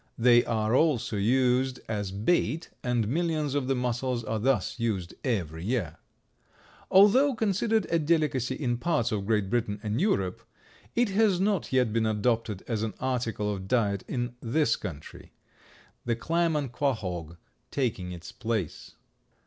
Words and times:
They 0.17 0.43
are 0.45 0.73
also 0.73 1.15
used 1.15 1.79
as 1.87 2.11
bait, 2.11 2.69
and 2.83 3.07
millions 3.07 3.53
of 3.53 3.67
the 3.67 3.75
mussels 3.75 4.23
are 4.23 4.39
thus 4.39 4.79
used 4.79 5.13
every 5.23 5.63
year. 5.63 5.97
Although 6.89 7.35
considered 7.35 7.85
a 7.91 7.99
delicacy 7.99 8.55
in 8.55 8.79
parts 8.79 9.11
of 9.11 9.27
Great 9.27 9.47
Britain 9.51 9.79
and 9.83 10.01
Europe, 10.01 10.41
it 10.95 11.09
has 11.09 11.39
not 11.39 11.71
yet 11.71 11.93
been 11.93 12.07
adopted 12.07 12.63
as 12.67 12.81
an 12.81 12.95
article 12.99 13.53
of 13.53 13.67
diet 13.67 14.03
in 14.07 14.33
this 14.41 14.75
country, 14.75 15.33
the 16.03 16.15
clam 16.15 16.55
and 16.55 16.71
quahaug 16.71 17.37
taking 17.69 18.11
its 18.11 18.31
place. 18.31 18.95